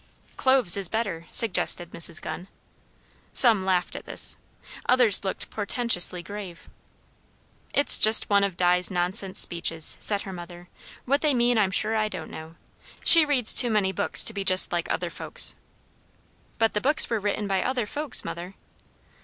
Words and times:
"Cloves 0.35 0.77
is 0.77 0.87
better," 0.89 1.27
suggested 1.29 1.93
Miss 1.93 2.09
Gunn. 2.19 2.47
Some 3.33 3.63
laughed 3.63 3.95
at 3.95 4.07
this; 4.07 4.35
others 4.89 5.23
looked 5.23 5.51
portentously 5.51 6.23
grave. 6.23 6.67
"It's 7.71 7.99
just 7.99 8.27
one 8.27 8.43
o' 8.43 8.49
Di's 8.49 8.89
nonsense 8.89 9.39
speeches," 9.39 9.97
said 9.99 10.23
her 10.23 10.33
mother; 10.33 10.69
"what 11.05 11.21
they 11.21 11.35
mean 11.35 11.59
I'm 11.59 11.69
sure 11.69 11.95
I 11.95 12.09
don't 12.09 12.31
know. 12.31 12.55
She 13.05 13.25
reads 13.25 13.53
too 13.53 13.69
many 13.69 13.91
books 13.91 14.23
to 14.23 14.33
be 14.33 14.43
just 14.43 14.71
like 14.71 14.91
other 14.91 15.11
folks." 15.11 15.53
"But 16.57 16.73
the 16.73 16.81
books 16.81 17.07
were 17.07 17.19
written 17.19 17.45
by 17.47 17.61
other 17.61 17.85
folks, 17.85 18.25
mother." 18.25 18.55